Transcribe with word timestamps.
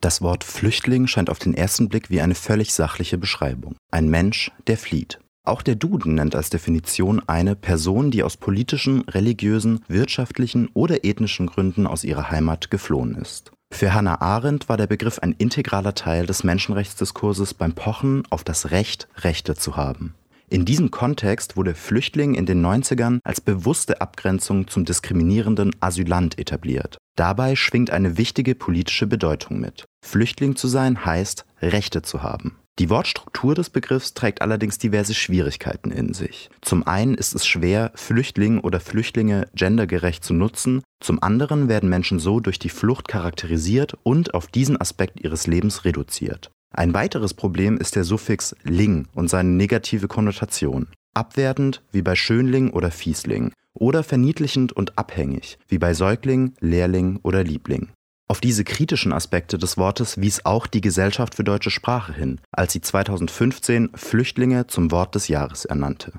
Das 0.00 0.22
Wort 0.22 0.44
Flüchtling 0.44 1.08
scheint 1.08 1.28
auf 1.28 1.40
den 1.40 1.54
ersten 1.54 1.88
Blick 1.88 2.08
wie 2.08 2.20
eine 2.20 2.36
völlig 2.36 2.72
sachliche 2.72 3.18
Beschreibung. 3.18 3.76
Ein 3.90 4.08
Mensch, 4.08 4.52
der 4.68 4.78
flieht. 4.78 5.18
Auch 5.44 5.60
der 5.62 5.74
Duden 5.74 6.14
nennt 6.14 6.36
als 6.36 6.50
Definition 6.50 7.20
eine 7.26 7.56
Person, 7.56 8.12
die 8.12 8.22
aus 8.22 8.36
politischen, 8.36 9.00
religiösen, 9.08 9.80
wirtschaftlichen 9.88 10.68
oder 10.74 11.04
ethnischen 11.04 11.46
Gründen 11.46 11.86
aus 11.86 12.04
ihrer 12.04 12.30
Heimat 12.30 12.70
geflohen 12.70 13.16
ist. 13.16 13.50
Für 13.72 13.92
Hannah 13.92 14.20
Arendt 14.20 14.68
war 14.68 14.76
der 14.76 14.86
Begriff 14.86 15.18
ein 15.18 15.32
integraler 15.32 15.94
Teil 15.94 16.26
des 16.26 16.44
Menschenrechtsdiskurses 16.44 17.54
beim 17.54 17.72
Pochen 17.72 18.22
auf 18.30 18.44
das 18.44 18.70
Recht, 18.70 19.08
Rechte 19.16 19.54
zu 19.54 19.76
haben. 19.76 20.14
In 20.50 20.64
diesem 20.64 20.90
Kontext 20.90 21.56
wurde 21.56 21.74
Flüchtling 21.74 22.34
in 22.34 22.46
den 22.46 22.64
90ern 22.64 23.18
als 23.24 23.40
bewusste 23.40 24.00
Abgrenzung 24.00 24.68
zum 24.68 24.86
diskriminierenden 24.86 25.72
Asylant 25.80 26.38
etabliert. 26.38 26.96
Dabei 27.16 27.56
schwingt 27.56 27.90
eine 27.90 28.16
wichtige 28.16 28.54
politische 28.54 29.06
Bedeutung 29.06 29.60
mit. 29.60 29.84
Flüchtling 30.08 30.56
zu 30.56 30.68
sein 30.68 31.04
heißt, 31.04 31.44
Rechte 31.60 32.00
zu 32.02 32.22
haben. 32.22 32.56
Die 32.78 32.90
Wortstruktur 32.90 33.54
des 33.54 33.70
Begriffs 33.70 34.14
trägt 34.14 34.40
allerdings 34.40 34.78
diverse 34.78 35.12
Schwierigkeiten 35.12 35.90
in 35.90 36.14
sich. 36.14 36.48
Zum 36.62 36.86
einen 36.86 37.14
ist 37.14 37.34
es 37.34 37.46
schwer, 37.46 37.90
Flüchtling 37.94 38.60
oder 38.60 38.80
Flüchtlinge 38.80 39.48
gendergerecht 39.54 40.24
zu 40.24 40.32
nutzen, 40.32 40.82
zum 41.00 41.22
anderen 41.22 41.68
werden 41.68 41.88
Menschen 41.88 42.20
so 42.20 42.40
durch 42.40 42.58
die 42.58 42.68
Flucht 42.70 43.08
charakterisiert 43.08 43.98
und 44.02 44.32
auf 44.32 44.46
diesen 44.46 44.80
Aspekt 44.80 45.20
ihres 45.20 45.46
Lebens 45.46 45.84
reduziert. 45.84 46.50
Ein 46.72 46.94
weiteres 46.94 47.34
Problem 47.34 47.76
ist 47.76 47.96
der 47.96 48.04
Suffix 48.04 48.54
ling 48.62 49.08
und 49.14 49.28
seine 49.28 49.50
negative 49.50 50.08
Konnotation. 50.08 50.86
Abwertend 51.14 51.82
wie 51.92 52.02
bei 52.02 52.14
Schönling 52.14 52.70
oder 52.70 52.90
Fiesling 52.90 53.52
oder 53.74 54.02
verniedlichend 54.04 54.72
und 54.72 54.96
abhängig 54.96 55.58
wie 55.68 55.78
bei 55.78 55.94
Säugling, 55.94 56.54
Lehrling 56.60 57.18
oder 57.22 57.44
Liebling. 57.44 57.88
Auf 58.30 58.40
diese 58.40 58.62
kritischen 58.62 59.14
Aspekte 59.14 59.56
des 59.56 59.78
Wortes 59.78 60.20
wies 60.20 60.44
auch 60.44 60.66
die 60.66 60.82
Gesellschaft 60.82 61.34
für 61.34 61.44
deutsche 61.44 61.70
Sprache 61.70 62.12
hin, 62.12 62.40
als 62.52 62.74
sie 62.74 62.82
2015 62.82 63.90
Flüchtlinge 63.94 64.66
zum 64.66 64.90
Wort 64.90 65.14
des 65.14 65.28
Jahres 65.28 65.64
ernannte. 65.64 66.12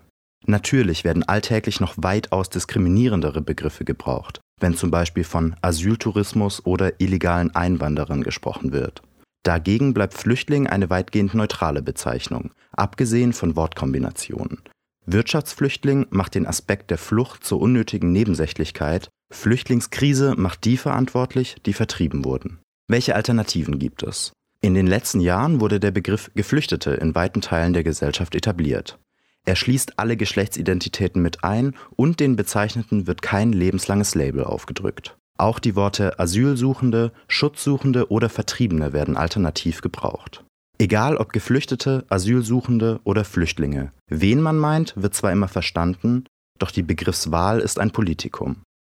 Natürlich 0.48 1.04
werden 1.04 1.24
alltäglich 1.24 1.80
noch 1.80 1.94
weitaus 1.98 2.50
diskriminierendere 2.50 3.42
Begriffe 3.42 3.86
gebraucht, 3.86 4.40
wenn 4.60 4.76
zum 4.76 4.90
Beispiel 4.90 5.24
von 5.24 5.56
Asyltourismus 5.62 6.66
oder 6.66 7.00
illegalen 7.00 7.54
Einwanderern 7.56 8.24
gesprochen 8.24 8.72
wird. 8.72 9.04
Dagegen 9.44 9.94
bleibt 9.94 10.16
Flüchtling 10.16 10.66
eine 10.66 10.90
weitgehend 10.90 11.36
neutrale 11.36 11.84
Bezeichnung, 11.84 12.52
abgesehen 12.72 13.34
von 13.34 13.56
Wortkombinationen. 13.56 14.64
Wirtschaftsflüchtling 15.06 16.08
macht 16.10 16.34
den 16.34 16.48
Aspekt 16.48 16.90
der 16.90 16.98
Flucht 16.98 17.44
zur 17.44 17.62
unnötigen 17.62 18.12
Nebensächlichkeit, 18.12 19.10
Flüchtlingskrise 19.32 20.36
macht 20.38 20.66
die 20.66 20.78
verantwortlich, 20.78 21.58
die 21.66 21.74
vertrieben 21.74 22.26
wurden. 22.26 22.60
Welche 22.88 23.16
Alternativen 23.16 23.80
gibt 23.80 24.04
es? 24.04 24.34
In 24.62 24.74
den 24.74 24.88
letzten 24.88 25.22
Jahren 25.22 25.62
wurde 25.62 25.80
der 25.80 25.92
Begriff 25.92 26.32
Geflüchtete 26.36 26.92
in 26.92 27.16
weiten 27.16 27.42
Teilen 27.42 27.74
der 27.74 27.84
Gesellschaft 27.84 28.36
etabliert. 28.36 29.00
Er 29.46 29.56
schließt 29.56 29.98
alle 29.98 30.18
Geschlechtsidentitäten 30.18 31.22
mit 31.22 31.44
ein 31.44 31.76
und 31.96 32.20
den 32.20 32.36
Bezeichneten 32.36 33.08
wird 33.08 33.22
kein 33.22 33.54
lebenslanges 33.54 34.16
Label 34.16 34.44
aufgedrückt. 34.44 35.16
Auch 35.38 35.60
die 35.60 35.76
Worte 35.76 36.20
Asylsuchende, 36.20 37.14
Schutzsuchende 37.30 38.12
oder 38.12 38.30
Vertriebene 38.30 38.92
werden 38.92 39.16
alternativ 39.16 39.82
gebraucht. 39.82 40.44
Egal 40.78 41.16
ob 41.16 41.32
Geflüchtete, 41.32 42.06
Asylsuchende 42.10 43.00
oder 43.04 43.24
Flüchtlinge, 43.24 43.92
wen 44.08 44.42
man 44.42 44.58
meint, 44.58 44.94
wird 44.98 45.14
zwar 45.14 45.32
immer 45.32 45.48
verstanden, 45.48 46.26
doch 46.58 46.72
die 46.72 46.84
Begriffswahl 46.84 47.60
ist 47.60 47.80
ein 47.80 47.92
Politikum. 47.92 48.64